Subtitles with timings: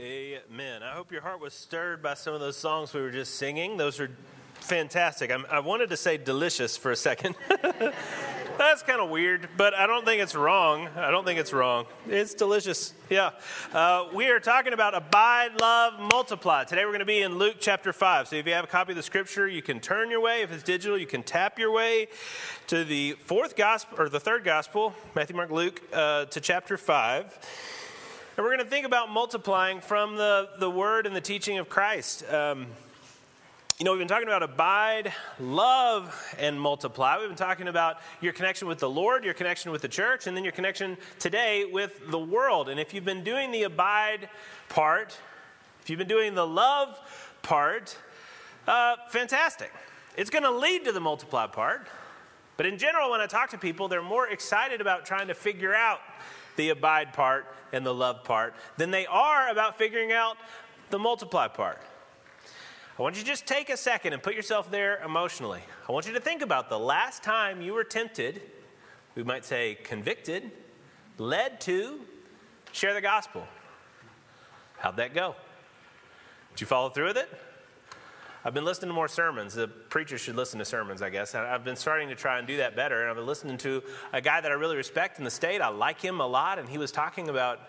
[0.00, 0.82] Amen.
[0.82, 3.76] I hope your heart was stirred by some of those songs we were just singing.
[3.76, 4.10] Those are
[4.54, 5.30] fantastic.
[5.30, 7.34] I'm, i wanted to say delicious for a second.
[8.56, 10.88] That's kind of weird, but I don't think it's wrong.
[10.96, 11.84] I don't think it's wrong.
[12.08, 12.94] It's delicious.
[13.10, 13.32] Yeah.
[13.74, 16.64] Uh, we are talking about abide, love, multiply.
[16.64, 18.28] Today we're going to be in Luke chapter 5.
[18.28, 20.40] So if you have a copy of the scripture, you can turn your way.
[20.40, 22.08] If it's digital, you can tap your way
[22.68, 27.38] to the fourth gospel, or the third gospel, Matthew, Mark, Luke, uh, to chapter 5.
[28.40, 31.68] And we're going to think about multiplying from the, the word and the teaching of
[31.68, 32.24] Christ.
[32.32, 32.68] Um,
[33.78, 37.18] you know, we've been talking about abide, love, and multiply.
[37.18, 40.34] We've been talking about your connection with the Lord, your connection with the church, and
[40.34, 42.70] then your connection today with the world.
[42.70, 44.30] And if you've been doing the abide
[44.70, 45.18] part,
[45.82, 46.98] if you've been doing the love
[47.42, 47.94] part,
[48.66, 49.70] uh, fantastic.
[50.16, 51.88] It's going to lead to the multiply part.
[52.56, 55.74] But in general, when I talk to people, they're more excited about trying to figure
[55.74, 56.00] out
[56.56, 60.36] the abide part and the love part than they are about figuring out
[60.90, 61.78] the multiply part.
[62.98, 65.62] I want you to just take a second and put yourself there emotionally.
[65.88, 68.42] I want you to think about the last time you were tempted,
[69.14, 70.50] we might say convicted,
[71.16, 72.00] led to
[72.72, 73.46] share the gospel.
[74.78, 75.34] How'd that go?
[76.52, 77.28] Did you follow through with it?
[78.44, 79.54] I've been listening to more sermons.
[79.54, 81.34] The preachers should listen to sermons, I guess.
[81.34, 83.02] I've been starting to try and do that better.
[83.02, 83.82] And I've been listening to
[84.14, 85.60] a guy that I really respect in the state.
[85.60, 86.58] I like him a lot.
[86.58, 87.60] And he was talking about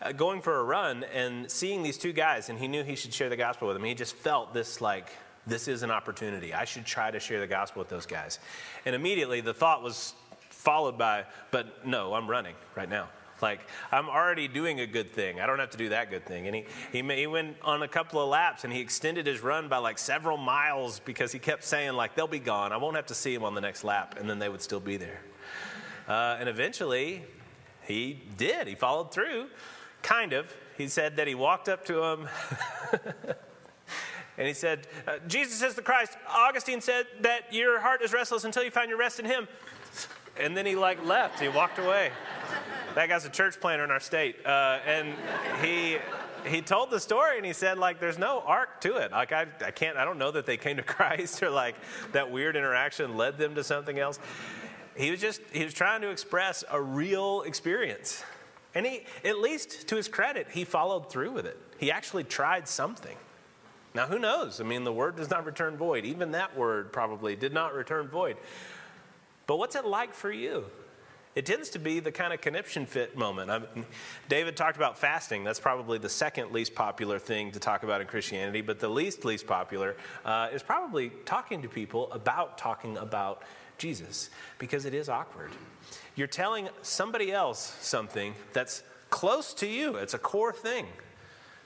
[0.00, 3.12] uh, going for a run and seeing these two guys, and he knew he should
[3.12, 3.84] share the gospel with them.
[3.84, 5.10] He just felt this like,
[5.46, 6.54] this is an opportunity.
[6.54, 8.38] I should try to share the gospel with those guys.
[8.84, 10.14] And immediately the thought was
[10.50, 13.08] followed by, but no, I'm running right now.
[13.42, 13.60] Like,
[13.92, 15.40] I'm already doing a good thing.
[15.40, 16.46] I don't have to do that good thing.
[16.46, 19.68] And he, he, he went on a couple of laps and he extended his run
[19.68, 22.72] by like several miles because he kept saying, like, they'll be gone.
[22.72, 24.16] I won't have to see them on the next lap.
[24.18, 25.20] And then they would still be there.
[26.08, 27.24] Uh, and eventually,
[27.86, 28.66] he did.
[28.68, 29.48] He followed through.
[30.02, 30.54] Kind of.
[30.76, 32.28] He said that he walked up to him
[34.38, 36.16] and he said, uh, Jesus is the Christ.
[36.28, 39.48] Augustine said that your heart is restless until you find your rest in him.
[40.38, 41.40] And then he like left.
[41.40, 42.10] He walked away.
[42.94, 44.44] That guy's a church planter in our state.
[44.44, 45.14] Uh, and
[45.62, 45.98] he
[46.46, 49.46] he told the story and he said like there's no arc to it like I,
[49.64, 51.74] I can't i don't know that they came to christ or like
[52.12, 54.20] that weird interaction led them to something else
[54.96, 58.22] he was just he was trying to express a real experience
[58.76, 61.58] and he, at least to his credit, he followed through with it.
[61.78, 63.16] He actually tried something.
[63.94, 64.60] Now, who knows?
[64.60, 66.04] I mean, the word does not return void.
[66.04, 68.36] Even that word probably did not return void.
[69.46, 70.64] But what's it like for you?
[71.36, 73.50] It tends to be the kind of conniption fit moment.
[73.50, 73.84] I mean,
[74.26, 75.44] David talked about fasting.
[75.44, 79.22] That's probably the second least popular thing to talk about in Christianity, but the least
[79.22, 83.42] least popular uh, is probably talking to people about talking about
[83.76, 85.50] Jesus because it is awkward.
[86.14, 90.86] You're telling somebody else something that's close to you, it's a core thing.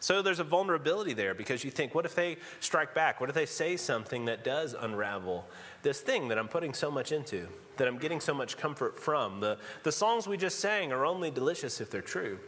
[0.00, 3.20] So there's a vulnerability there because you think, what if they strike back?
[3.20, 5.46] What if they say something that does unravel
[5.82, 7.46] this thing that I'm putting so much into,
[7.76, 9.40] that I'm getting so much comfort from?
[9.40, 12.38] The, the songs we just sang are only delicious if they're true,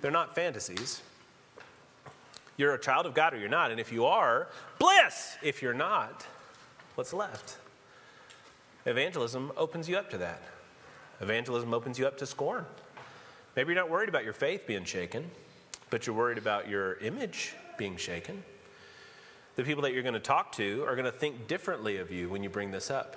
[0.00, 1.02] they're not fantasies.
[2.56, 3.70] You're a child of God or you're not.
[3.70, 5.36] And if you are, bliss.
[5.42, 6.26] If you're not,
[6.94, 7.56] what's left?
[8.84, 10.42] Evangelism opens you up to that.
[11.20, 12.66] Evangelism opens you up to scorn.
[13.56, 15.30] Maybe you're not worried about your faith being shaken,
[15.90, 18.42] but you're worried about your image being shaken.
[19.56, 22.28] The people that you're going to talk to are going to think differently of you
[22.28, 23.16] when you bring this up.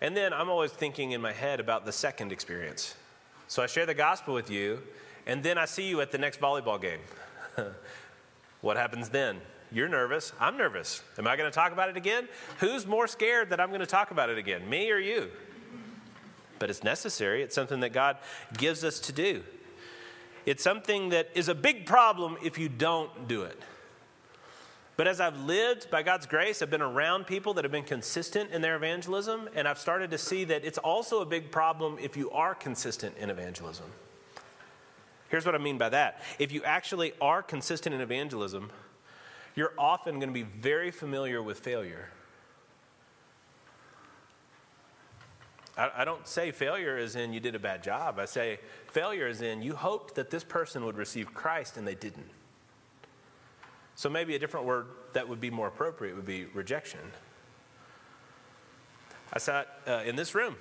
[0.00, 2.94] And then I'm always thinking in my head about the second experience.
[3.48, 4.82] So I share the gospel with you,
[5.26, 7.00] and then I see you at the next volleyball game.
[8.60, 9.40] what happens then?
[9.72, 10.32] You're nervous.
[10.40, 11.02] I'm nervous.
[11.18, 12.28] Am I going to talk about it again?
[12.58, 15.30] Who's more scared that I'm going to talk about it again, me or you?
[16.58, 17.42] but it's necessary.
[17.42, 18.16] It's something that God
[18.56, 19.42] gives us to do.
[20.44, 23.60] It's something that is a big problem if you don't do it.
[24.96, 28.50] But as I've lived by God's grace, I've been around people that have been consistent
[28.50, 32.16] in their evangelism, and I've started to see that it's also a big problem if
[32.16, 33.86] you are consistent in evangelism.
[35.28, 36.22] Here's what I mean by that.
[36.38, 38.70] If you actually are consistent in evangelism,
[39.54, 42.08] you're often going to be very familiar with failure.
[45.78, 48.18] I, don't say failure is in you did a bad job.
[48.18, 51.94] I say failure is in you hoped that this person would receive Christ and they
[51.94, 52.30] didn't.
[53.96, 57.00] So maybe a different word that would be more appropriate would be rejection.
[59.32, 60.56] I sat uh, in this room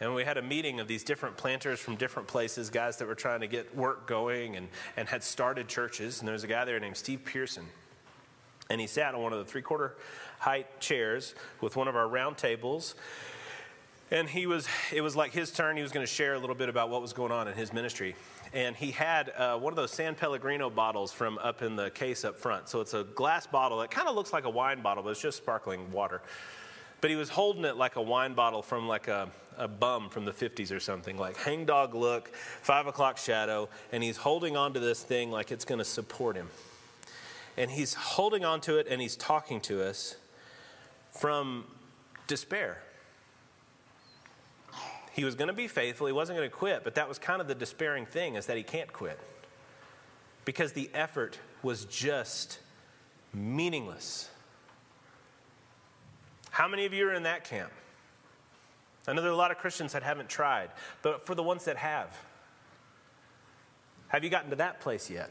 [0.00, 3.14] and we had a meeting of these different planters from different places, guys that were
[3.14, 6.20] trying to get work going and, and had started churches.
[6.20, 7.66] And there was a guy there named Steve Pearson.
[8.70, 9.96] And he sat on one of the three quarter
[10.38, 12.94] height chairs with one of our round tables.
[14.12, 15.76] And he was, it was like his turn.
[15.76, 17.72] He was going to share a little bit about what was going on in his
[17.72, 18.16] ministry.
[18.52, 22.24] And he had uh, one of those San Pellegrino bottles from up in the case
[22.24, 22.68] up front.
[22.68, 25.22] So it's a glass bottle that kind of looks like a wine bottle, but it's
[25.22, 26.22] just sparkling water.
[27.00, 30.24] But he was holding it like a wine bottle from like a, a bum from
[30.24, 33.68] the 50s or something, like hangdog look, five o'clock shadow.
[33.92, 36.48] And he's holding onto this thing like it's going to support him.
[37.56, 40.16] And he's holding onto it and he's talking to us
[41.12, 41.66] from
[42.26, 42.82] despair
[45.12, 47.40] he was going to be faithful, he wasn't going to quit, but that was kind
[47.40, 49.18] of the despairing thing is that he can't quit.
[50.44, 52.58] Because the effort was just
[53.32, 54.30] meaningless.
[56.50, 57.70] How many of you are in that camp?
[59.06, 60.70] I know there are a lot of Christians that haven't tried,
[61.02, 62.16] but for the ones that have,
[64.08, 65.30] have you gotten to that place yet?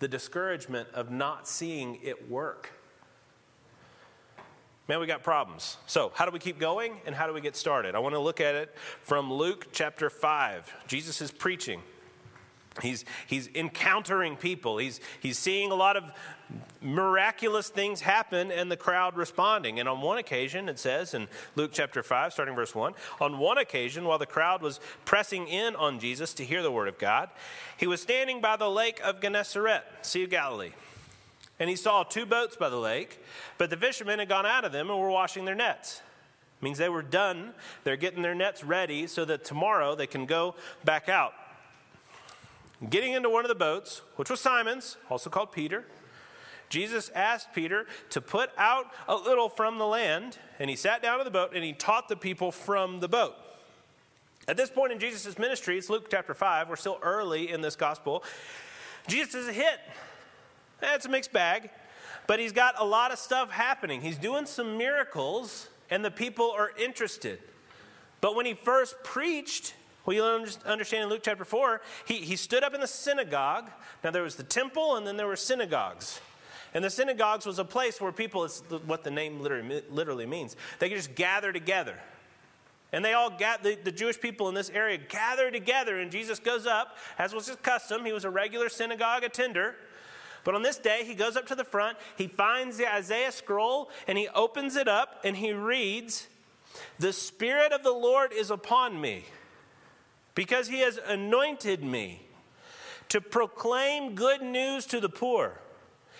[0.00, 2.72] The discouragement of not seeing it work.
[4.86, 5.78] Man, we got problems.
[5.86, 7.94] So, how do we keep going and how do we get started?
[7.94, 10.72] I want to look at it from Luke chapter 5.
[10.86, 11.80] Jesus is preaching.
[12.82, 14.78] He's, he's encountering people.
[14.78, 16.10] He's, he's seeing a lot of
[16.82, 19.78] miraculous things happen and the crowd responding.
[19.78, 23.58] And on one occasion, it says in Luke chapter 5, starting verse 1, on one
[23.58, 27.30] occasion, while the crowd was pressing in on Jesus to hear the word of God,
[27.76, 30.72] he was standing by the lake of Gennesaret, Sea of Galilee.
[31.60, 33.22] And he saw two boats by the lake,
[33.58, 36.02] but the fishermen had gone out of them and were washing their nets.
[36.60, 37.54] It means they were done.
[37.84, 41.32] They're getting their nets ready so that tomorrow they can go back out.
[42.90, 45.84] Getting into one of the boats, which was Simon's, also called Peter,
[46.68, 51.20] Jesus asked Peter to put out a little from the land, and he sat down
[51.20, 53.34] in the boat and he taught the people from the boat.
[54.48, 57.76] At this point in Jesus' ministry, it's Luke chapter 5, we're still early in this
[57.76, 58.24] gospel.
[59.06, 59.78] Jesus is a hit.
[60.82, 61.70] It's a mixed bag,
[62.26, 64.00] but he's got a lot of stuff happening.
[64.00, 67.38] He's doing some miracles, and the people are interested.
[68.20, 69.74] But when he first preached,
[70.08, 73.70] you'll understand in Luke chapter 4, he, he stood up in the synagogue.
[74.02, 76.20] Now, there was the temple, and then there were synagogues.
[76.74, 80.56] And the synagogues was a place where people, it's what the name literally, literally means,
[80.80, 81.98] they could just gather together.
[82.92, 86.38] And they all got the, the, Jewish people in this area gather together, and Jesus
[86.38, 88.04] goes up, as was his custom.
[88.04, 89.76] He was a regular synagogue attender.
[90.44, 93.90] But on this day, he goes up to the front, he finds the Isaiah scroll,
[94.06, 96.28] and he opens it up and he reads,
[96.98, 99.24] The Spirit of the Lord is upon me,
[100.34, 102.26] because he has anointed me
[103.08, 105.60] to proclaim good news to the poor.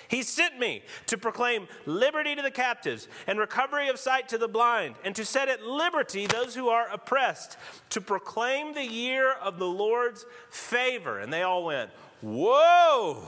[0.08, 4.48] He sent me to proclaim liberty to the captives and recovery of sight to the
[4.48, 7.56] blind, and to set at liberty those who are oppressed,
[7.90, 11.18] to proclaim the year of the Lord's favor.
[11.18, 13.22] And they all went, Whoa!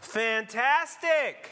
[0.00, 1.50] Fantastic!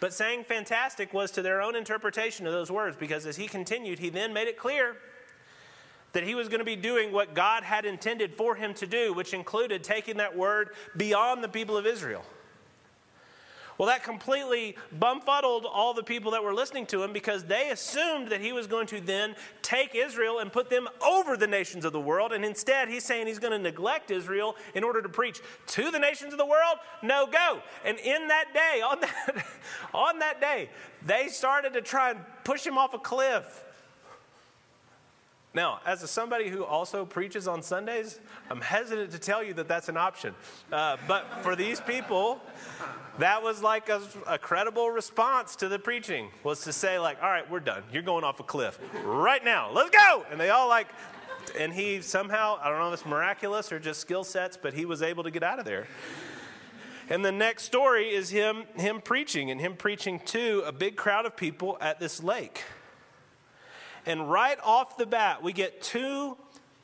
[0.00, 3.98] But saying fantastic was to their own interpretation of those words because as he continued,
[3.98, 4.96] he then made it clear
[6.12, 9.12] that he was going to be doing what God had intended for him to do,
[9.12, 12.24] which included taking that word beyond the people of Israel.
[13.76, 18.28] Well, that completely bumfuddled all the people that were listening to him because they assumed
[18.28, 21.92] that he was going to then take Israel and put them over the nations of
[21.92, 22.32] the world.
[22.32, 25.98] And instead, he's saying he's going to neglect Israel in order to preach to the
[25.98, 26.78] nations of the world.
[27.02, 27.60] No go.
[27.84, 29.46] And in that day, on that,
[29.92, 30.70] on that day,
[31.04, 33.64] they started to try and push him off a cliff.
[35.54, 38.18] Now, as somebody who also preaches on Sundays,
[38.50, 40.34] I'm hesitant to tell you that that's an option.
[40.72, 42.40] Uh, but for these people,
[43.18, 47.30] that was like a, a, credible response to the preaching was to say like all
[47.30, 47.84] right we're done.
[47.92, 49.70] You're going off a cliff right now.
[49.70, 50.26] Let's go.
[50.30, 50.88] And they all like
[51.58, 54.86] and he somehow i don't know if it's miraculous or just skill sets but he
[54.86, 55.86] was able to get out of there.
[57.08, 61.26] And the next story is him him preaching and him preaching to a big crowd
[61.26, 62.64] of people at this lake
[64.06, 66.36] and right off the bat we get two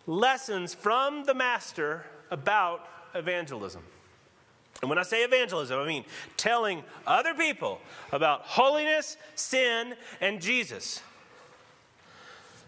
[0.07, 3.83] lessons from the master about evangelism
[4.83, 6.05] and when I say evangelism, I mean
[6.37, 7.81] telling other people
[8.13, 11.03] about holiness, sin, and Jesus.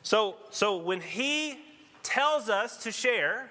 [0.03, 1.59] So, so when he
[2.03, 3.51] tells us to share,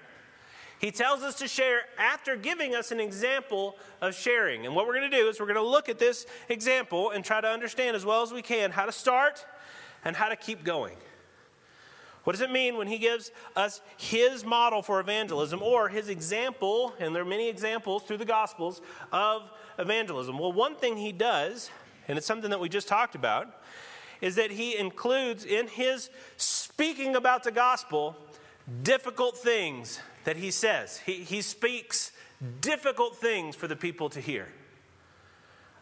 [0.78, 4.66] he tells us to share after giving us an example of sharing.
[4.66, 7.24] And what we're going to do is we're going to look at this example and
[7.24, 9.44] try to understand as well as we can how to start
[10.04, 10.96] and how to keep going.
[12.24, 16.94] What does it mean when he gives us his model for evangelism or his example,
[17.00, 18.80] and there are many examples through the Gospels
[19.10, 20.38] of evangelism?
[20.38, 21.70] Well, one thing he does,
[22.06, 23.62] and it's something that we just talked about,
[24.20, 28.16] is that he includes in his speaking about the gospel
[28.84, 30.98] difficult things that he says.
[30.98, 32.12] He, he speaks
[32.60, 34.48] difficult things for the people to hear.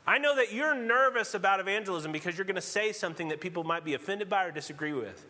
[0.07, 3.65] I know that you're nervous about evangelism because you're going to say something that people
[3.65, 5.27] might be offended by or disagree with.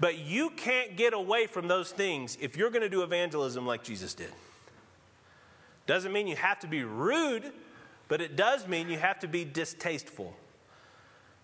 [0.00, 3.84] But you can't get away from those things if you're going to do evangelism like
[3.84, 4.32] Jesus did.
[5.86, 7.52] Doesn't mean you have to be rude,
[8.08, 10.34] but it does mean you have to be distasteful.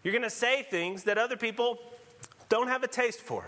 [0.02, 1.78] You're going to say things that other people
[2.48, 3.46] don't have a taste for.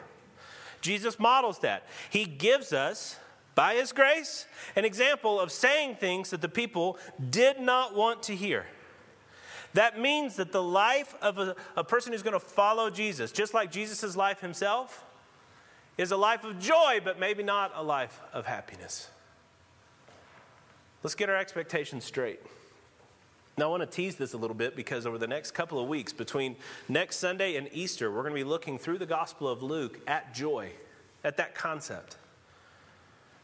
[0.81, 1.85] Jesus models that.
[2.11, 3.19] He gives us,
[3.55, 6.99] by His grace, an example of saying things that the people
[7.31, 8.67] did not want to hear.
[9.77, 13.53] That means that the life of a, a person who's going to follow Jesus, just
[13.53, 15.05] like Jesus' life himself,
[15.99, 19.11] is a life of joy, but maybe not a life of happiness.
[21.03, 22.41] Let's get our expectations straight.
[23.59, 25.89] Now, I want to tease this a little bit because over the next couple of
[25.89, 26.57] weeks, between
[26.89, 30.33] next Sunday and Easter, we're going to be looking through the Gospel of Luke at
[30.35, 30.71] joy,
[31.23, 32.17] at that concept.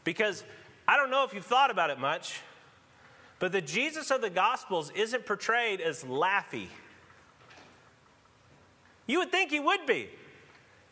[0.03, 0.43] Because
[0.87, 2.41] I don't know if you've thought about it much,
[3.43, 6.67] but the Jesus of the Gospels isn't portrayed as laughy.
[9.05, 10.07] You would think he would be.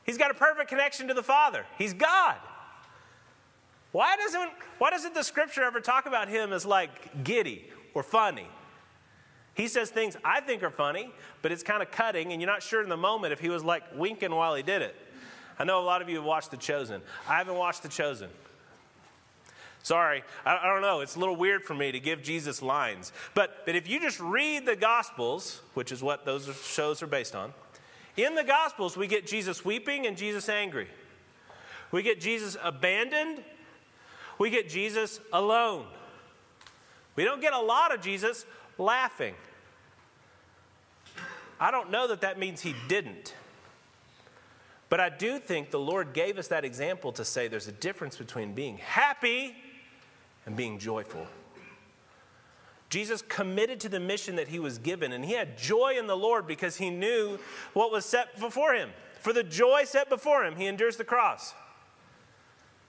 [0.04, 2.36] He's got a perfect connection to the Father, he's God.
[3.94, 8.50] Why doesn't, why doesn't the scripture ever talk about him as like giddy or funny?
[9.54, 11.10] He says things I think are funny,
[11.42, 13.64] but it's kind of cutting, and you're not sure in the moment if he was
[13.64, 14.94] like winking while he did it.
[15.58, 17.02] I know a lot of you have watched The Chosen.
[17.30, 18.30] I haven't watched The Chosen.
[19.84, 21.00] Sorry, I, I, don't know.
[21.00, 23.12] It's a little weird for me to give Jesus lines.
[23.34, 27.36] But, but if you just read the Gospels, which is what those shows are based
[27.36, 27.54] on,
[28.16, 30.88] in the Gospels, we get Jesus weeping and Jesus angry.
[31.92, 33.44] We get Jesus abandoned.
[34.38, 35.88] We get Jesus alone.
[37.16, 38.46] We don't get a lot of Jesus
[38.78, 39.34] laughing.
[41.60, 43.34] I don't know that that means he didn't.
[44.90, 48.18] But I do think the Lord gave us that example to say there's a difference
[48.18, 49.56] between being happy
[50.46, 51.28] and being joyful.
[52.90, 56.18] Jesus committed to the mission that he was given, and he had joy in the
[56.18, 57.40] Lord because he knew
[57.74, 58.90] what was set before him.
[59.20, 61.54] For the joy set before him, he endures the cross.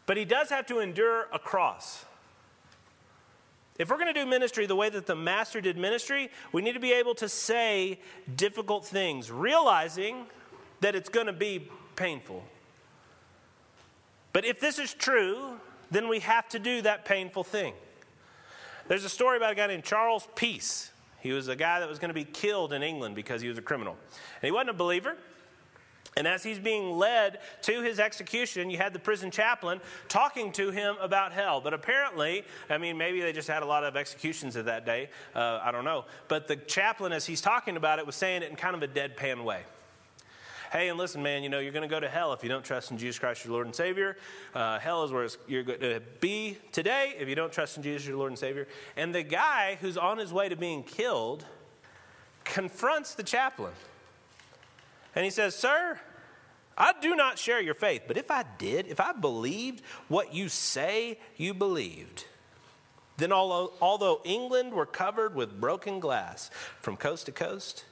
[0.06, 2.04] But he does have to endure a cross.
[3.78, 6.72] If we're going to do ministry the way that the Master did ministry, we need
[6.72, 8.00] to be able to say
[8.34, 10.26] difficult things, realizing
[10.80, 12.42] that it's going to be painful.
[14.32, 15.60] But if this is true,
[15.92, 17.74] then we have to do that painful thing.
[18.88, 20.90] There's a story about a guy named Charles Peace.
[21.20, 23.58] He was a guy that was going to be killed in England because he was
[23.58, 23.96] a criminal.
[24.40, 25.16] And he wasn't a believer.
[26.16, 30.70] And as he's being led to his execution, you had the prison chaplain talking to
[30.70, 31.60] him about hell.
[31.60, 35.08] But apparently, I mean, maybe they just had a lot of executions of that day.
[35.34, 36.04] Uh, I don't know.
[36.28, 38.88] But the chaplain, as he's talking about it, was saying it in kind of a
[38.88, 39.62] deadpan way
[40.72, 42.64] hey, and listen, man, you know, you're going to go to hell if you don't
[42.64, 44.16] trust in Jesus Christ, your Lord and Savior.
[44.54, 48.08] Uh, hell is where you're going to be today if you don't trust in Jesus,
[48.08, 48.66] your Lord and Savior.
[48.96, 51.44] And the guy who's on his way to being killed
[52.44, 53.72] confronts the chaplain.
[55.14, 56.00] And he says, Sir,
[56.78, 60.48] I do not share your faith, but if I did, if I believed what you
[60.48, 62.24] say you believed,
[63.18, 66.50] then although, although England were covered with broken glass
[66.80, 67.84] from coast to coast,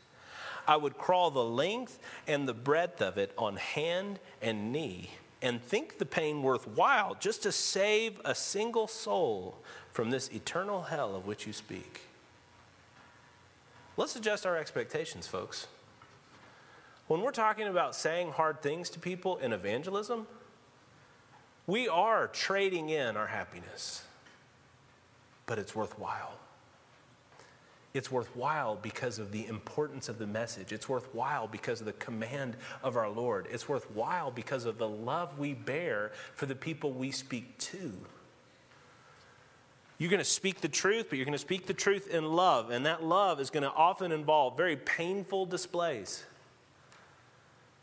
[0.70, 1.98] I would crawl the length
[2.28, 5.10] and the breadth of it on hand and knee
[5.42, 9.58] and think the pain worthwhile just to save a single soul
[9.90, 12.02] from this eternal hell of which you speak.
[13.96, 15.66] Let's adjust our expectations, folks.
[17.08, 20.28] When we're talking about saying hard things to people in evangelism,
[21.66, 24.04] we are trading in our happiness,
[25.46, 26.38] but it's worthwhile.
[27.92, 30.72] It's worthwhile because of the importance of the message.
[30.72, 33.48] It's worthwhile because of the command of our Lord.
[33.50, 37.92] It's worthwhile because of the love we bear for the people we speak to.
[39.98, 42.70] You're going to speak the truth, but you're going to speak the truth in love.
[42.70, 46.24] And that love is going to often involve very painful displays.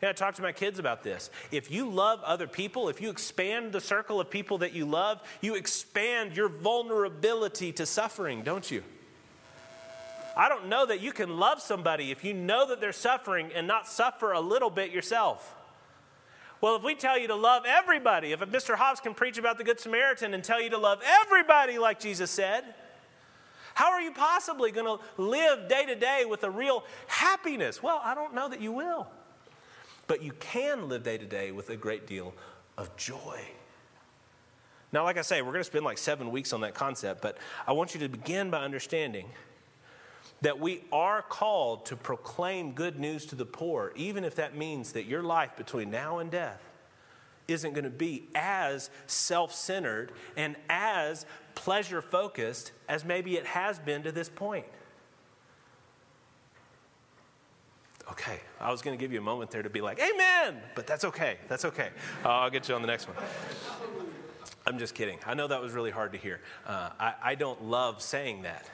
[0.01, 1.29] Yeah, I talk to my kids about this.
[1.51, 5.21] If you love other people, if you expand the circle of people that you love,
[5.41, 8.83] you expand your vulnerability to suffering, don't you?
[10.37, 13.65] I don't know that you can love somebody if you know that they're suffering and
[13.65, 15.55] not suffer a little bit yourself.
[16.61, 18.75] Well, if we tell you to love everybody, if Mr.
[18.75, 22.29] Hobbs can preach about the Good Samaritan and tell you to love everybody like Jesus
[22.29, 22.63] said,
[23.73, 27.81] how are you possibly going to live day to day with a real happiness?
[27.81, 29.07] Well, I don't know that you will.
[30.05, 32.33] But you can live day to day with a great deal
[32.77, 33.39] of joy.
[34.91, 37.37] Now, like I say, we're going to spend like seven weeks on that concept, but
[37.67, 39.27] I want you to begin by understanding
[40.41, 44.91] that we are called to proclaim good news to the poor, even if that means
[44.93, 46.61] that your life between now and death
[47.47, 51.25] isn't going to be as self centered and as
[51.55, 54.65] pleasure focused as maybe it has been to this point.
[58.11, 60.87] Okay, I was going to give you a moment there to be like, Amen, but
[60.87, 61.37] that's okay.
[61.47, 61.89] That's okay.
[62.23, 63.17] Uh, I'll get you on the next one.
[64.65, 65.17] I'm just kidding.
[65.25, 66.41] I know that was really hard to hear.
[66.65, 68.69] Uh, I, I don't love saying that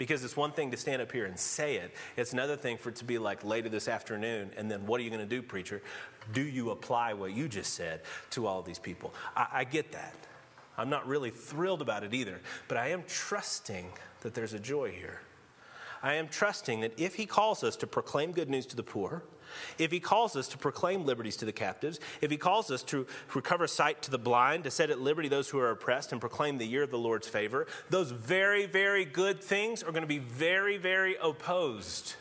[0.00, 2.88] because it's one thing to stand up here and say it, it's another thing for
[2.88, 5.42] it to be like later this afternoon, and then what are you going to do,
[5.42, 5.82] preacher?
[6.32, 9.12] Do you apply what you just said to all these people?
[9.36, 10.14] I, I get that.
[10.78, 13.92] I'm not really thrilled about it either, but I am trusting
[14.22, 15.20] that there's a joy here.
[16.02, 19.22] I am trusting that if He calls us to proclaim good news to the poor,
[19.78, 23.06] if he calls us to proclaim liberties to the captives, if he calls us to
[23.34, 26.58] recover sight to the blind, to set at liberty those who are oppressed, and proclaim
[26.58, 30.18] the year of the Lord's favor, those very, very good things are going to be
[30.18, 32.14] very, very opposed.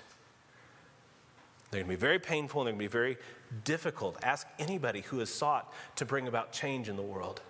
[1.71, 3.17] They're going to be very painful and they're going to be very
[3.63, 4.17] difficult.
[4.23, 7.41] Ask anybody who has sought to bring about change in the world.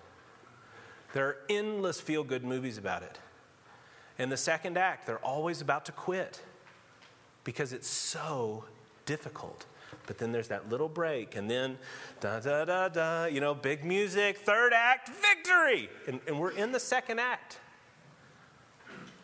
[1.13, 3.17] There are endless feel good movies about it.
[4.17, 6.41] In the second act, they're always about to quit
[7.43, 8.65] because it's so
[9.09, 9.65] difficult.
[10.05, 11.79] But then there's that little break, and then
[12.21, 15.89] da da da da, you know, big music, third act, victory.
[16.07, 17.57] And, and we're in the second act.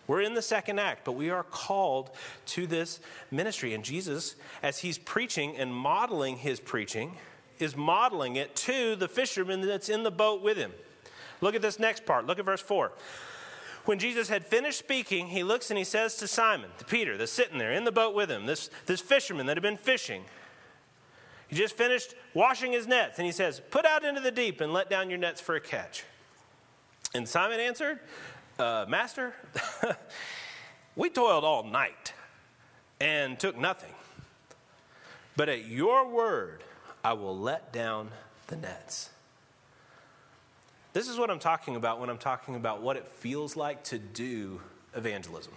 [0.07, 2.09] We're in the second act, but we are called
[2.47, 2.99] to this
[3.29, 3.75] ministry.
[3.75, 7.17] And Jesus, as he's preaching and modeling his preaching,
[7.59, 10.71] is modeling it to the fisherman that's in the boat with him.
[11.41, 12.25] Look at this next part.
[12.25, 12.91] Look at verse 4.
[13.85, 17.31] When Jesus had finished speaking, he looks and he says to Simon, to Peter, that's
[17.31, 20.25] sitting there in the boat with him, this, this fisherman that had been fishing,
[21.47, 24.73] he just finished washing his nets, and he says, Put out into the deep and
[24.73, 26.03] let down your nets for a catch.
[27.13, 27.99] And Simon answered,
[28.57, 29.33] uh, Master,
[30.95, 32.13] we toiled all night
[32.99, 33.93] and took nothing.
[35.37, 36.63] But at your word,
[37.03, 38.09] I will let down
[38.47, 39.11] the nets.
[40.95, 43.99] This is what I'm talking about when I'm talking about what it feels like to
[43.99, 44.61] do
[44.95, 45.51] evangelism.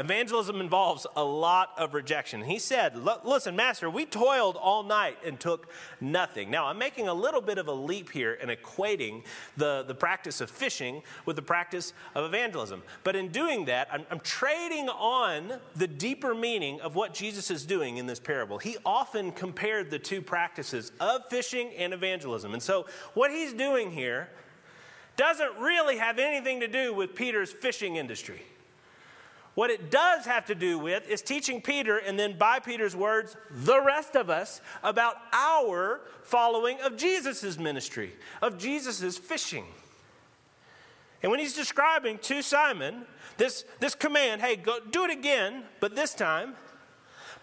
[0.00, 2.42] Evangelism involves a lot of rejection.
[2.42, 6.50] He said, Listen, Master, we toiled all night and took nothing.
[6.50, 9.24] Now, I'm making a little bit of a leap here and equating
[9.58, 12.82] the, the practice of fishing with the practice of evangelism.
[13.04, 17.66] But in doing that, I'm, I'm trading on the deeper meaning of what Jesus is
[17.66, 18.56] doing in this parable.
[18.56, 22.54] He often compared the two practices of fishing and evangelism.
[22.54, 24.30] And so, what he's doing here
[25.18, 28.40] doesn't really have anything to do with Peter's fishing industry.
[29.54, 33.36] What it does have to do with is teaching Peter, and then by Peter's words,
[33.50, 39.64] the rest of us, about our following of Jesus' ministry, of Jesus' fishing.
[41.22, 43.04] And when he's describing to Simon
[43.36, 46.54] this, this command, hey, go do it again, but this time,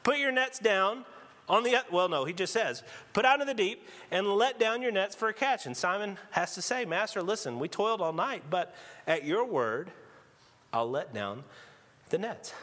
[0.04, 1.06] put your nets down
[1.50, 4.82] on the well, no, he just says, put out in the deep and let down
[4.82, 5.66] your nets for a catch.
[5.66, 9.92] And Simon has to say, Master, listen, we toiled all night, but at your word,
[10.74, 11.44] I'll let down
[12.10, 12.54] the net.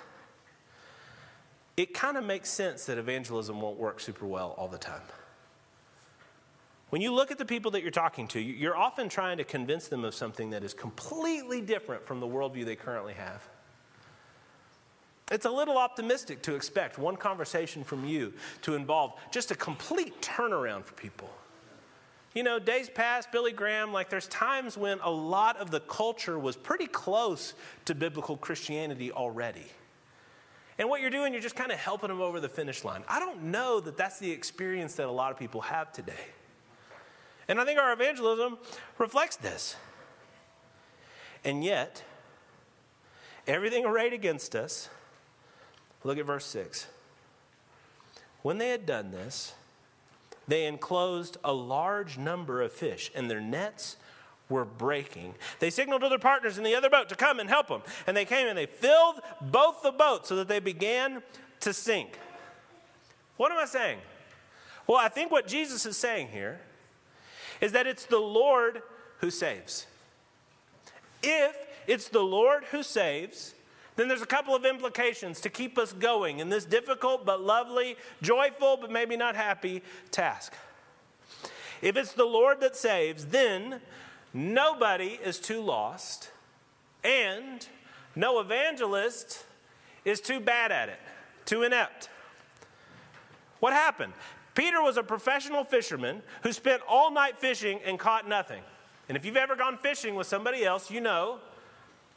[1.77, 5.03] It kind of makes sense that evangelism won't work super well all the time.
[6.91, 9.89] When you look at the people that you're talking to, you're often trying to convince
[9.89, 13.43] them of something that is completely different from the worldview they currently have.
[15.33, 20.21] It's a little optimistic to expect one conversation from you to involve just a complete
[20.21, 21.31] turnaround for people.
[22.35, 26.37] You know, days past, Billy Graham, like there's times when a lot of the culture
[26.37, 29.67] was pretty close to biblical Christianity already.
[30.77, 33.05] And what you're doing, you're just kind of helping them over the finish line.
[33.07, 36.13] I don't know that that's the experience that a lot of people have today.
[37.47, 38.59] And I think our evangelism
[38.99, 39.77] reflects this.
[41.45, 42.03] And yet,
[43.47, 44.89] everything arrayed against us,
[46.03, 46.89] look at verse 6.
[48.43, 49.55] When they had done this,
[50.47, 53.97] they enclosed a large number of fish, and their nets
[54.49, 55.35] were breaking.
[55.59, 57.83] They signaled to their partners in the other boat to come and help them.
[58.07, 61.23] And they came and they filled both the boats so that they began
[61.61, 62.19] to sink.
[63.37, 63.99] What am I saying?
[64.87, 66.61] Well, I think what Jesus is saying here
[67.61, 68.83] is that it's the Lord
[69.19, 69.87] who saves.
[71.23, 73.55] If it's the Lord who saves,
[73.97, 77.97] then there's a couple of implications to keep us going in this difficult but lovely,
[78.23, 80.55] joyful but maybe not happy task.
[81.81, 83.81] If it's the Lord that saves, then
[84.33, 86.31] nobody is too lost,
[87.05, 87.67] and
[88.17, 89.45] no evangelist
[90.05, 91.01] is too bad at it,
[91.45, 92.09] too inept.
[93.61, 94.13] What happened?
[94.55, 98.63] Peter was a professional fisherman who spent all night fishing and caught nothing.
[99.09, 101.39] And if you've ever gone fishing with somebody else, you know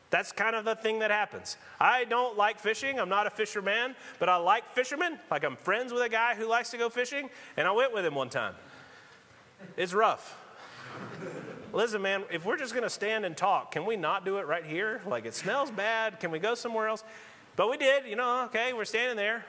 [0.10, 1.58] that's kind of the thing that happens.
[1.80, 3.00] I don't like fishing.
[3.00, 5.20] I'm not a fisherman, but I like fishermen.
[5.30, 8.06] Like I'm friends with a guy who likes to go fishing, and I went with
[8.06, 8.56] him one time.
[9.76, 10.38] It's rough.
[11.74, 14.48] Listen, man, if we're just going to stand and talk, can we not do it
[14.48, 15.02] right here?
[15.06, 16.20] Like it smells bad.
[16.20, 17.04] Can we go somewhere else?
[17.56, 19.46] But we did, you know, okay, we're standing there.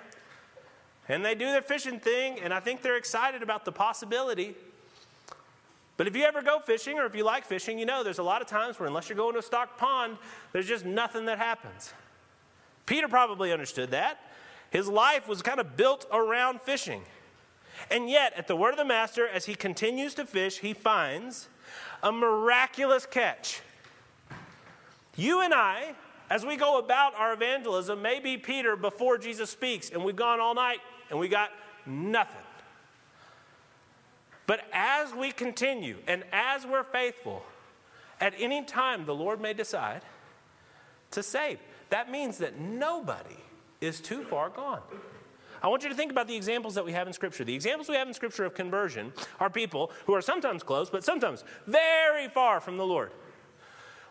[1.09, 4.57] and they do their fishing thing, and I think they're excited about the possibility.
[5.98, 8.22] But if you ever go fishing or if you like fishing, you know there's a
[8.22, 10.16] lot of times where, unless you're going to a stocked pond,
[10.52, 11.92] there's just nothing that happens.
[12.87, 14.20] Peter probably understood that.
[14.70, 17.02] His life was kind of built around fishing.
[17.90, 21.48] And yet, at the word of the master, as he continues to fish, he finds
[22.02, 23.61] a miraculous catch.
[25.16, 25.94] You and I,
[26.30, 30.38] as we go about our evangelism, may be Peter before Jesus speaks, and we've gone
[30.38, 30.78] all night
[31.11, 31.50] and we got
[31.87, 32.37] nothing.
[34.48, 37.42] But as we continue and as we're faithful,
[38.18, 40.00] at any time the Lord may decide
[41.11, 41.58] to save.
[41.90, 43.37] That means that nobody
[43.82, 44.80] is too far gone.
[45.62, 47.44] I want you to think about the examples that we have in Scripture.
[47.44, 51.04] The examples we have in Scripture of conversion are people who are sometimes close, but
[51.04, 53.12] sometimes very far from the Lord.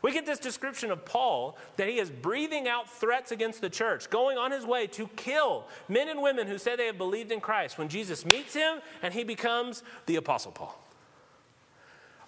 [0.01, 4.09] We get this description of Paul that he is breathing out threats against the church,
[4.09, 7.39] going on his way to kill men and women who say they have believed in
[7.39, 10.79] Christ when Jesus meets him and he becomes the Apostle Paul.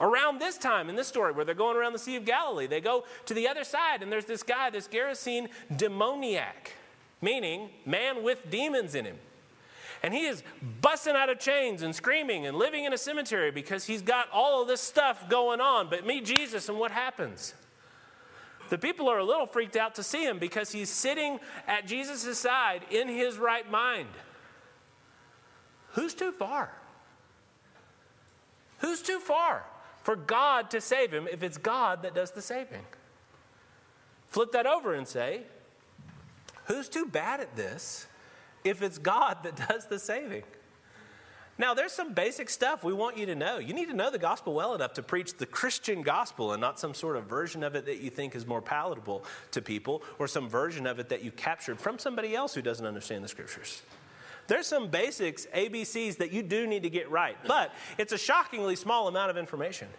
[0.02, 2.80] Around this time in this story, where they're going around the Sea of Galilee, they
[2.80, 6.74] go to the other side, and there's this guy, this Gerasene demoniac,
[7.22, 9.18] meaning man with demons in him.
[10.02, 10.44] And he is
[10.82, 14.62] busting out of chains and screaming and living in a cemetery because he's got all
[14.62, 15.90] of this stuff going on.
[15.90, 17.54] But meet Jesus, and what happens?
[18.70, 22.38] The people are a little freaked out to see him because he's sitting at Jesus'
[22.38, 24.10] side in his right mind.
[25.94, 26.72] Who's too far?
[28.78, 29.66] Who's too far
[30.04, 32.86] for God to save him if it's God that does the saving?
[34.28, 35.42] Flip that over and say,
[36.66, 38.06] who's too bad at this
[38.64, 40.44] if it's God that does the saving.
[41.60, 43.58] Now, there's some basic stuff we want you to know.
[43.58, 46.80] You need to know the gospel well enough to preach the Christian gospel and not
[46.80, 50.28] some sort of version of it that you think is more palatable to people or
[50.28, 53.82] some version of it that you captured from somebody else who doesn't understand the scriptures.
[54.48, 58.78] There's some basics, ABCs, that you do need to get right, but it's a shockingly
[58.78, 59.90] small amount of information.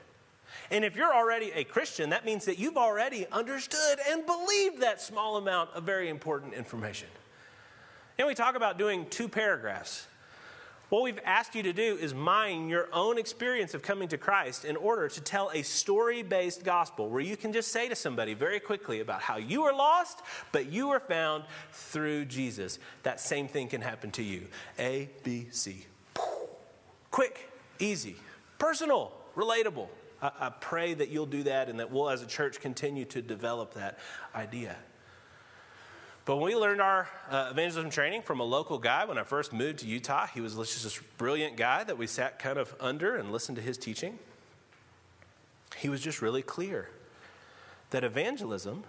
[0.71, 5.01] And if you're already a Christian, that means that you've already understood and believed that
[5.03, 7.09] small amount of very important information.
[8.21, 10.07] And we talk about doing two paragraphs.
[10.91, 14.67] What we've asked you to do is mine your own experience of coming to Christ
[14.67, 18.35] in order to tell a story based gospel where you can just say to somebody
[18.35, 20.21] very quickly about how you were lost,
[20.53, 22.79] but you were found through Jesus.
[23.05, 24.49] That same thing can happen to you.
[24.79, 25.87] A, B, C.
[27.11, 28.17] Quick, easy,
[28.59, 29.89] personal, relatable.
[30.21, 33.23] I, I pray that you'll do that and that we'll, as a church, continue to
[33.23, 33.99] develop that
[34.35, 34.77] idea.
[36.25, 39.53] But when we learned our uh, evangelism training from a local guy when I first
[39.53, 43.17] moved to Utah, he was just this brilliant guy that we sat kind of under
[43.17, 44.19] and listened to his teaching.
[45.77, 46.91] He was just really clear
[47.91, 48.85] that evangelism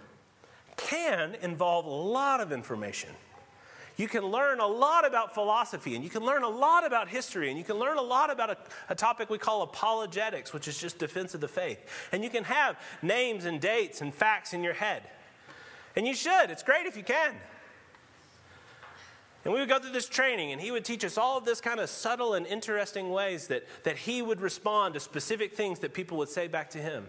[0.76, 3.10] can involve a lot of information.
[3.96, 7.50] You can learn a lot about philosophy, and you can learn a lot about history,
[7.50, 8.56] and you can learn a lot about a,
[8.88, 11.78] a, topic we call apologetics, which is just defense of the faith.
[12.10, 15.02] And you can have names and dates and facts in your head.
[15.96, 16.50] And you should.
[16.50, 17.34] It's great if you can.
[19.44, 21.60] And we would go through this training, and he would teach us all of this
[21.60, 25.92] kind of subtle and interesting ways that, that he would respond to specific things that
[25.92, 27.06] people would say back to him.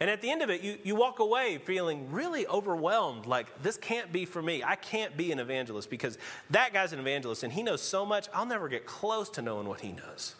[0.00, 3.76] And at the end of it, you, you walk away feeling really overwhelmed like, this
[3.76, 4.62] can't be for me.
[4.62, 6.18] I can't be an evangelist because
[6.50, 9.66] that guy's an evangelist and he knows so much, I'll never get close to knowing
[9.66, 10.36] what he knows.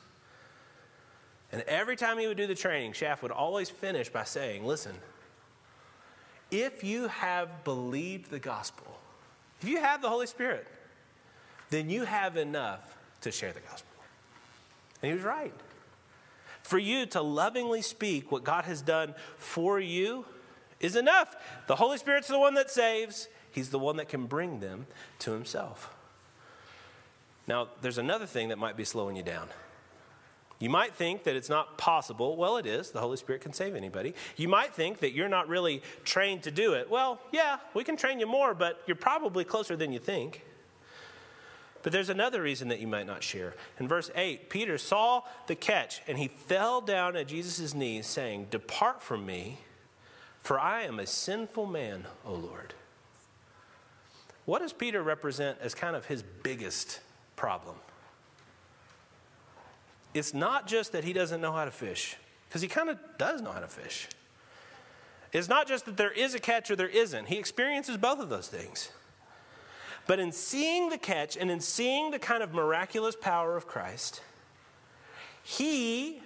[1.50, 4.94] And every time he would do the training, Shaft would always finish by saying, Listen,
[6.50, 8.98] if you have believed the gospel,
[9.61, 10.66] if you have the Holy Spirit,
[11.70, 13.88] then you have enough to share the gospel.
[15.02, 15.54] And he was right.
[16.62, 20.26] For you to lovingly speak what God has done for you
[20.80, 21.34] is enough.
[21.66, 24.87] The Holy Spirit's the one that saves, He's the one that can bring them
[25.20, 25.94] to Himself.
[27.46, 29.48] Now, there's another thing that might be slowing you down.
[30.59, 32.37] You might think that it's not possible.
[32.37, 32.90] Well, it is.
[32.90, 34.14] The Holy Spirit can save anybody.
[34.37, 36.90] You might think that you're not really trained to do it.
[36.90, 40.44] Well, yeah, we can train you more, but you're probably closer than you think.
[41.83, 43.55] But there's another reason that you might not share.
[43.79, 48.49] In verse 8, Peter saw the catch and he fell down at Jesus' knees, saying,
[48.51, 49.59] Depart from me,
[50.42, 52.75] for I am a sinful man, O Lord.
[54.44, 57.01] What does Peter represent as kind of his biggest
[57.37, 57.77] problem?
[60.14, 62.16] It's not just that he doesn't know how to fish,
[62.49, 64.09] because he kind of does know how to fish.
[65.33, 67.27] It's not just that there is a catch or there isn't.
[67.27, 68.90] He experiences both of those things.
[70.07, 74.23] But in seeing the catch and in seeing the kind of miraculous power of Christ,
[75.42, 76.23] he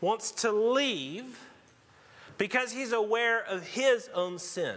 [0.00, 1.40] wants to leave
[2.38, 4.76] because he's aware of his own sin.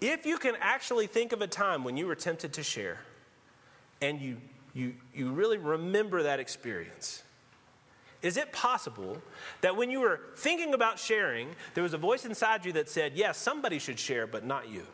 [0.00, 2.98] If you can actually think of a time when you were tempted to share,
[4.00, 4.38] and you,
[4.74, 7.22] you, you really remember that experience.
[8.22, 9.20] Is it possible
[9.62, 13.12] that when you were thinking about sharing, there was a voice inside you that said,
[13.14, 14.86] Yes, somebody should share, but not you?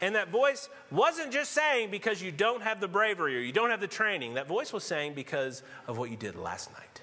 [0.00, 3.70] And that voice wasn't just saying because you don't have the bravery or you don't
[3.70, 4.34] have the training.
[4.34, 7.02] That voice was saying because of what you did last night.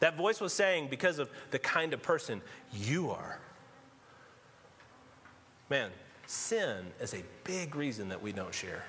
[0.00, 3.40] That voice was saying because of the kind of person you are.
[5.70, 5.90] Man,
[6.26, 8.84] sin is a big reason that we don't share.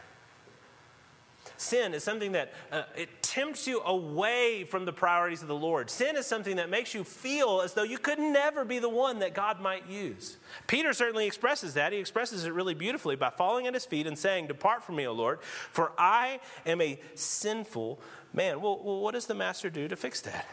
[1.61, 5.91] Sin is something that uh, it tempts you away from the priorities of the Lord.
[5.91, 9.19] Sin is something that makes you feel as though you could never be the one
[9.19, 10.37] that God might use.
[10.65, 11.93] Peter certainly expresses that.
[11.93, 15.05] He expresses it really beautifully by falling at his feet and saying, Depart from me,
[15.05, 17.99] O Lord, for I am a sinful
[18.33, 18.59] man.
[18.59, 20.47] Well, well what does the master do to fix that?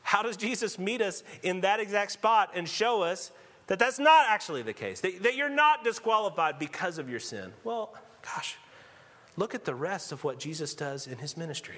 [0.00, 3.32] How does Jesus meet us in that exact spot and show us
[3.66, 7.52] that that's not actually the case, that, that you're not disqualified because of your sin?
[7.64, 8.56] Well, gosh.
[9.38, 11.76] Look at the rest of what Jesus does in his ministry.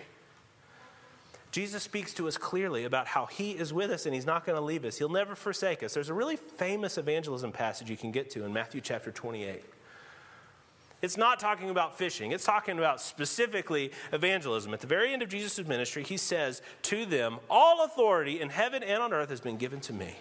[1.52, 4.56] Jesus speaks to us clearly about how he is with us and he's not going
[4.56, 4.96] to leave us.
[4.96, 5.92] He'll never forsake us.
[5.92, 9.62] There's a really famous evangelism passage you can get to in Matthew chapter 28.
[11.02, 14.72] It's not talking about fishing, it's talking about specifically evangelism.
[14.72, 18.82] At the very end of Jesus' ministry, he says to them, All authority in heaven
[18.82, 20.16] and on earth has been given to me.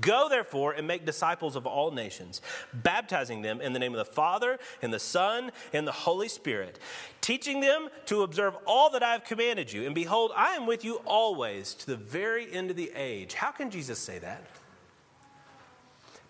[0.00, 2.40] Go, therefore, and make disciples of all nations,
[2.72, 6.80] baptizing them in the name of the Father, and the Son, and the Holy Spirit,
[7.20, 9.86] teaching them to observe all that I have commanded you.
[9.86, 13.34] And behold, I am with you always to the very end of the age.
[13.34, 14.44] How can Jesus say that?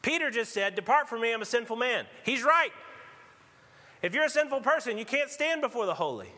[0.02, 2.04] Peter just said, Depart from me, I'm a sinful man.
[2.24, 2.72] He's right.
[4.02, 6.28] If you're a sinful person, you can't stand before the holy.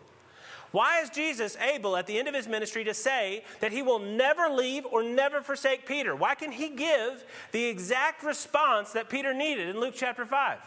[0.72, 3.98] Why is Jesus able at the end of his ministry to say that he will
[3.98, 6.14] never leave or never forsake Peter?
[6.14, 10.58] Why can he give the exact response that Peter needed in Luke chapter 5?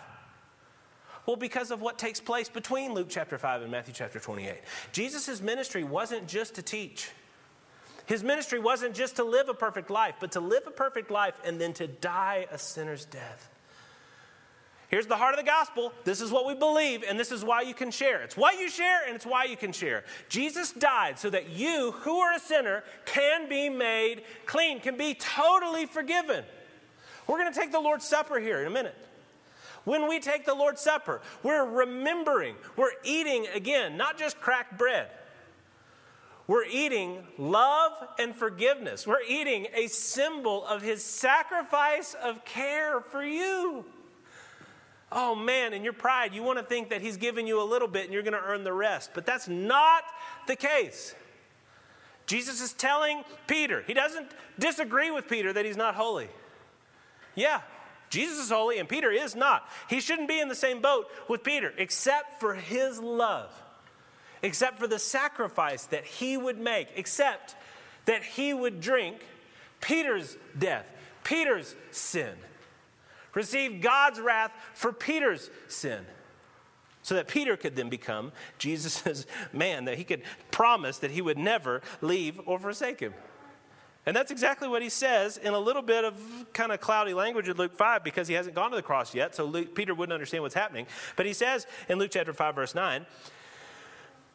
[1.25, 4.55] Well, because of what takes place between Luke chapter 5 and Matthew chapter 28.
[4.91, 7.11] Jesus' ministry wasn't just to teach.
[8.07, 11.35] His ministry wasn't just to live a perfect life, but to live a perfect life
[11.45, 13.51] and then to die a sinner's death.
[14.89, 15.93] Here's the heart of the gospel.
[16.03, 18.23] This is what we believe, and this is why you can share.
[18.23, 20.03] It's what you share, and it's why you can share.
[20.29, 25.13] Jesus died so that you, who are a sinner, can be made clean, can be
[25.13, 26.43] totally forgiven.
[27.27, 28.95] We're going to take the Lord's Supper here in a minute.
[29.83, 35.07] When we take the Lord's Supper, we're remembering, we're eating again, not just cracked bread.
[36.47, 39.05] We're eating love and forgiveness.
[39.05, 43.85] We're eating a symbol of his sacrifice of care for you.
[45.11, 47.87] Oh man, in your pride, you want to think that he's given you a little
[47.87, 49.11] bit and you're going to earn the rest.
[49.13, 50.03] But that's not
[50.47, 51.15] the case.
[52.27, 54.27] Jesus is telling Peter, he doesn't
[54.59, 56.29] disagree with Peter that he's not holy.
[57.33, 57.61] Yeah,
[58.11, 59.67] Jesus is holy and Peter is not.
[59.89, 63.49] He shouldn't be in the same boat with Peter, except for his love,
[64.43, 67.55] except for the sacrifice that he would make, except
[68.05, 69.17] that he would drink
[69.81, 70.85] Peter's death,
[71.23, 72.35] Peter's sin
[73.33, 76.05] received God's wrath for Peter's sin.
[77.01, 81.37] So that Peter could then become Jesus' man, that he could promise that he would
[81.37, 83.13] never leave or forsake him.
[84.05, 86.15] And that's exactly what he says in a little bit of
[86.53, 89.35] kind of cloudy language in Luke 5 because he hasn't gone to the cross yet,
[89.35, 90.87] so Luke, Peter wouldn't understand what's happening.
[91.15, 93.05] But he says in Luke chapter 5, verse 9,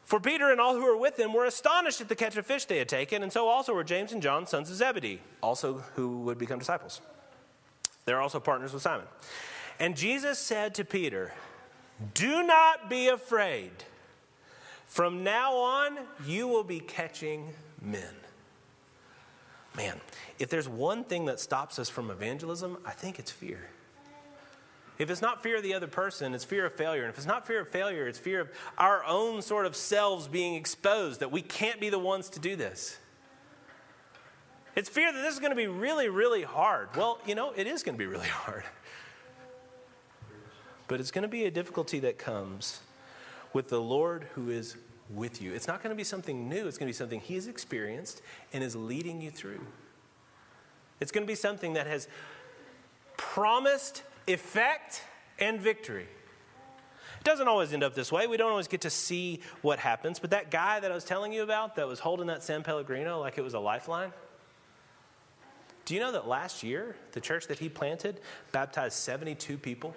[0.05, 2.65] For Peter and all who were with him were astonished at the catch of fish
[2.65, 6.21] they had taken, and so also were James and John, sons of Zebedee, also who
[6.21, 7.01] would become disciples.
[8.05, 9.07] They're also partners with Simon.
[9.79, 11.33] And Jesus said to Peter,
[12.13, 13.71] Do not be afraid.
[14.85, 18.13] From now on, you will be catching men.
[19.75, 19.99] Man,
[20.39, 23.69] if there's one thing that stops us from evangelism, I think it's fear.
[24.97, 27.03] If it's not fear of the other person, it's fear of failure.
[27.03, 30.27] And if it's not fear of failure, it's fear of our own sort of selves
[30.29, 32.97] being exposed, that we can't be the ones to do this.
[34.75, 36.89] It's fear that this is going to be really, really hard.
[36.95, 38.63] Well, you know, it is going to be really hard.
[40.87, 42.81] But it's going to be a difficulty that comes
[43.53, 44.75] with the Lord who is
[45.09, 45.53] with you.
[45.53, 48.21] It's not going to be something new, it's going to be something He has experienced
[48.53, 49.61] and is leading you through.
[50.99, 52.07] It's going to be something that has
[53.17, 55.03] promised effect
[55.39, 56.07] and victory.
[57.19, 58.27] It doesn't always end up this way.
[58.27, 60.19] We don't always get to see what happens.
[60.19, 63.19] But that guy that I was telling you about that was holding that San Pellegrino
[63.19, 64.11] like it was a lifeline,
[65.85, 68.19] do you know that last year, the church that he planted
[68.51, 69.95] baptized 72 people?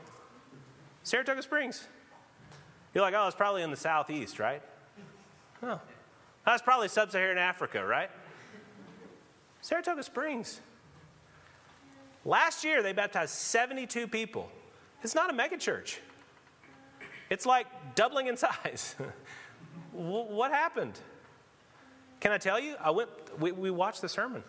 [1.02, 1.88] Saratoga Springs.
[2.94, 4.62] You're like, oh, it's probably in the southeast, right?
[5.62, 5.80] No.
[6.44, 8.10] That's probably sub Saharan Africa, right?
[9.62, 10.60] Saratoga Springs.
[12.24, 14.50] Last year, they baptized 72 people.
[15.02, 15.98] It's not a megachurch.
[17.30, 18.94] It's like doubling in size.
[19.92, 20.98] what happened?
[22.20, 22.74] Can I tell you?
[22.78, 24.42] I went, we, we watched the sermon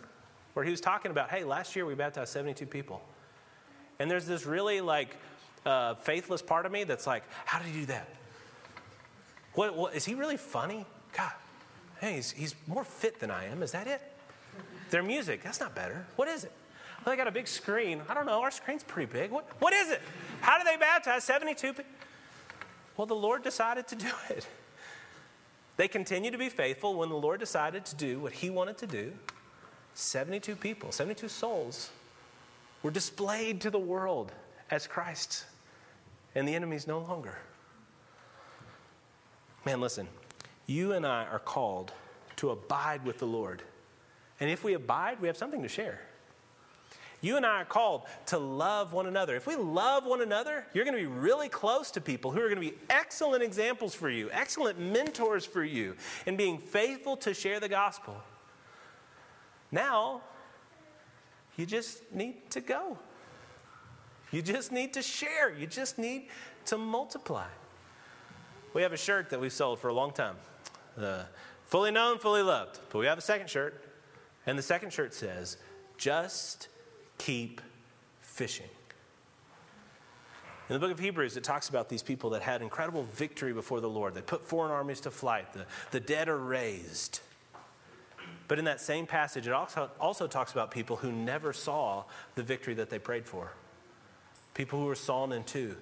[0.54, 3.02] where he was talking about, hey, last year we baptized 72 people.
[4.00, 5.16] And there's this really like
[5.66, 8.08] uh, faithless part of me that's like, how did he do that?
[9.54, 10.86] What, what, is he really funny?
[11.16, 11.32] God,
[12.00, 13.62] hey, he's, he's more fit than I am.
[13.64, 14.02] Is that it?
[14.90, 16.06] Their music, that's not better.
[16.16, 16.52] What is it?
[17.06, 18.02] Well, they got a big screen.
[18.10, 18.42] I don't know.
[18.42, 19.32] Our screen's pretty big.
[19.32, 20.02] What, what is it?
[20.42, 21.86] How do they baptize 72 people?
[22.98, 24.48] Well, the Lord decided to do it.
[25.78, 28.88] They continued to be faithful when the Lord decided to do what He wanted to
[28.88, 29.14] do.
[29.94, 31.90] 72 people, 72 souls
[32.84, 34.32] were displayed to the world
[34.72, 35.46] as Christ,
[36.36, 37.38] and the enemy's no longer.
[39.66, 40.08] Man, listen,
[40.68, 41.92] you and I are called
[42.38, 43.62] to abide with the Lord.
[44.40, 46.00] And if we abide, we have something to share.
[47.22, 49.36] You and I are called to love one another.
[49.36, 52.48] If we love one another, you're going to be really close to people who are
[52.48, 57.34] going to be excellent examples for you, excellent mentors for you in being faithful to
[57.34, 58.16] share the gospel.
[59.72, 60.22] Now,
[61.58, 62.98] you just need to go.
[64.32, 65.54] You just need to share.
[65.54, 66.28] You just need
[66.66, 67.48] to multiply.
[68.74, 70.36] We have a shirt that we've sold for a long time.
[71.66, 72.80] Fully known, fully loved.
[72.90, 73.84] But we have a second shirt,
[74.46, 75.58] and the second shirt says,
[75.98, 76.68] just
[77.18, 77.62] keep
[78.22, 78.70] fishing.
[80.70, 83.82] In the book of Hebrews, it talks about these people that had incredible victory before
[83.82, 84.14] the Lord.
[84.14, 87.22] They put foreign armies to flight, the, the dead are raised.
[88.50, 92.42] But in that same passage, it also, also talks about people who never saw the
[92.42, 93.54] victory that they prayed for.
[94.56, 95.78] People who were sawn in two.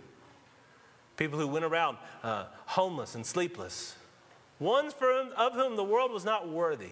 [1.15, 3.95] People who went around uh, homeless and sleepless.
[4.59, 6.91] Ones for, of whom the world was not worthy.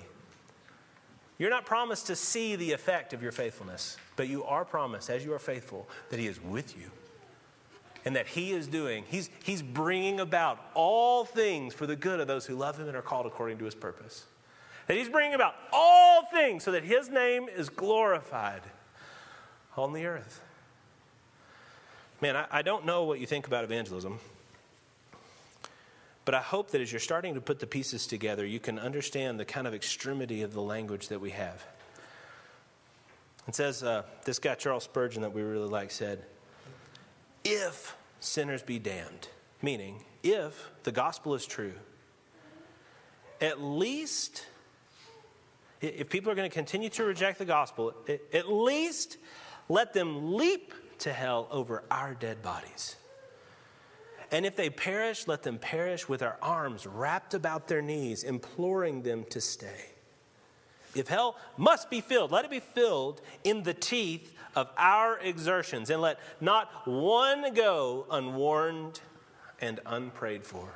[1.38, 5.26] You're not promised to see the effect of your faithfulness, but you are promised, as
[5.26, 6.90] you are faithful, that He is with you.
[8.06, 12.28] And that He is doing, He's, he's bringing about all things for the good of
[12.28, 14.26] those who love Him and are called according to His purpose.
[14.88, 18.62] That He's bringing about all things so that His name is glorified
[19.78, 20.42] on the earth.
[22.22, 24.20] Man, I, I don't know what you think about evangelism.
[26.26, 29.40] But I hope that as you're starting to put the pieces together, you can understand
[29.40, 31.64] the kind of extremity of the language that we have.
[33.48, 36.24] It says, uh, this guy, Charles Spurgeon, that we really like, said,
[37.44, 39.28] If sinners be damned,
[39.62, 41.74] meaning if the gospel is true,
[43.40, 44.48] at least,
[45.82, 47.94] if people are going to continue to reject the gospel,
[48.34, 49.18] at least
[49.70, 52.96] let them leap to hell over our dead bodies.
[54.32, 59.04] And if they perish, let them perish with our arms wrapped about their knees, imploring
[59.04, 59.92] them to stay.
[60.96, 65.90] If hell must be filled, let it be filled in the teeth of our exertions,
[65.90, 69.02] and let not one go unwarned
[69.60, 70.70] and unprayed for.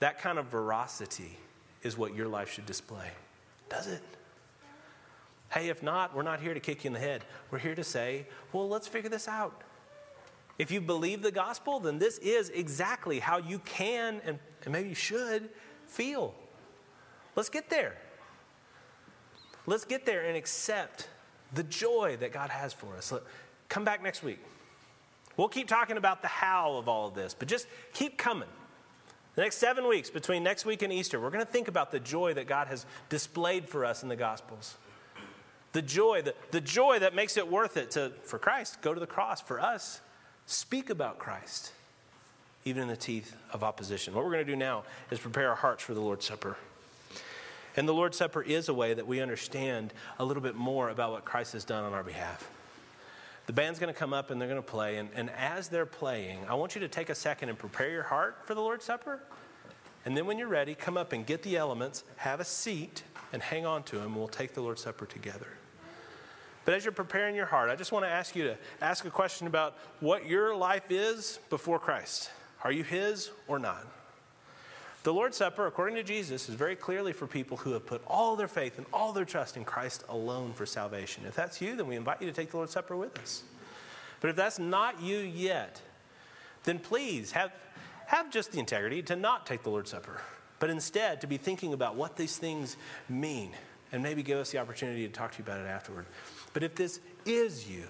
[0.00, 1.38] That kind of veracity
[1.82, 3.10] is what your life should display.
[3.68, 4.02] Does it?
[5.50, 7.24] Hey, if not, we're not here to kick you in the head.
[7.50, 9.62] We're here to say, well, let's figure this out.
[10.58, 14.88] If you believe the gospel, then this is exactly how you can and, and maybe
[14.88, 15.48] you should
[15.86, 16.34] feel.
[17.36, 17.96] Let's get there.
[19.66, 21.08] Let's get there and accept
[21.52, 23.10] the joy that God has for us.
[23.10, 23.26] Look,
[23.68, 24.38] come back next week.
[25.36, 28.48] We'll keep talking about the how of all of this, but just keep coming.
[29.34, 31.98] The next seven weeks, between next week and Easter, we're going to think about the
[31.98, 34.76] joy that God has displayed for us in the Gospels.
[35.72, 39.00] The joy, the, the joy that makes it worth it to, for Christ, go to
[39.00, 40.00] the cross for us
[40.46, 41.72] speak about Christ,
[42.64, 44.14] even in the teeth of opposition.
[44.14, 46.56] What we're going to do now is prepare our hearts for the Lord's Supper.
[47.76, 51.10] And the Lord's Supper is a way that we understand a little bit more about
[51.10, 52.48] what Christ has done on our behalf.
[53.46, 54.96] The band's going to come up and they're going to play.
[54.96, 58.02] And, and as they're playing, I want you to take a second and prepare your
[58.02, 59.20] heart for the Lord's Supper.
[60.04, 63.02] And then when you're ready, come up and get the elements, have a seat,
[63.32, 64.06] and hang on to them.
[64.06, 65.48] And We'll take the Lord's Supper together.
[66.64, 69.10] But as you're preparing your heart, I just want to ask you to ask a
[69.10, 72.30] question about what your life is before Christ.
[72.62, 73.86] Are you His or not?
[75.04, 78.36] The Lord's Supper, according to Jesus, is very clearly for people who have put all
[78.36, 81.24] their faith and all their trust in Christ alone for salvation.
[81.26, 83.42] If that's you, then we invite you to take the Lord's Supper with us.
[84.22, 85.82] But if that's not you yet,
[86.64, 87.52] then please have,
[88.06, 90.22] have just the integrity to not take the Lord's Supper,
[90.58, 92.78] but instead to be thinking about what these things
[93.10, 93.50] mean
[93.92, 96.06] and maybe give us the opportunity to talk to you about it afterward.
[96.54, 97.84] But if this is you,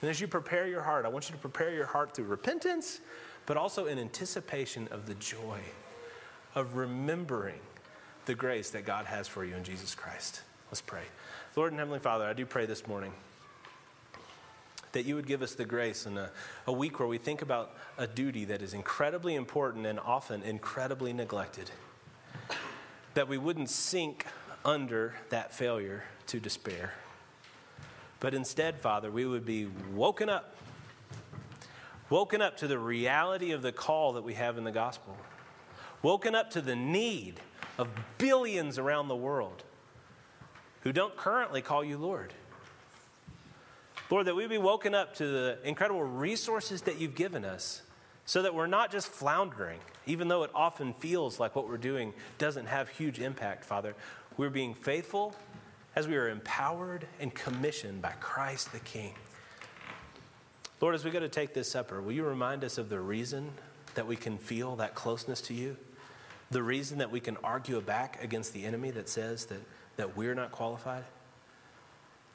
[0.00, 2.98] and as you prepare your heart, I want you to prepare your heart through repentance,
[3.46, 5.60] but also in anticipation of the joy
[6.56, 7.60] of remembering
[8.24, 10.40] the grace that God has for you in Jesus Christ.
[10.70, 11.02] Let's pray.
[11.54, 13.12] Lord and Heavenly Father, I do pray this morning
[14.92, 16.30] that you would give us the grace in a,
[16.66, 21.12] a week where we think about a duty that is incredibly important and often incredibly
[21.12, 21.70] neglected,
[23.14, 24.26] that we wouldn't sink
[24.64, 26.94] under that failure to despair.
[28.18, 30.56] But instead, Father, we would be woken up,
[32.08, 35.16] woken up to the reality of the call that we have in the gospel,
[36.06, 37.40] woken up to the need
[37.78, 39.64] of billions around the world
[40.82, 42.32] who don't currently call you Lord.
[44.08, 47.82] Lord, that we be woken up to the incredible resources that you've given us
[48.24, 52.14] so that we're not just floundering, even though it often feels like what we're doing
[52.38, 53.96] doesn't have huge impact, Father.
[54.36, 55.34] We're being faithful
[55.96, 59.14] as we are empowered and commissioned by Christ the King.
[60.80, 63.50] Lord, as we go to take this supper, will you remind us of the reason
[63.96, 65.76] that we can feel that closeness to you?
[66.50, 69.60] The reason that we can argue back against the enemy that says that,
[69.96, 71.04] that we're not qualified?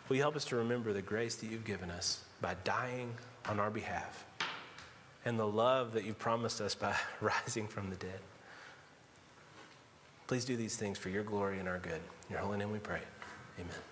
[0.09, 3.14] Will you help us to remember the grace that you've given us by dying
[3.47, 4.26] on our behalf
[5.24, 8.20] and the love that you've promised us by rising from the dead?
[10.28, 12.01] Please do these things for your glory and our good.
[12.28, 13.01] In your holy name we pray.
[13.59, 13.91] Amen.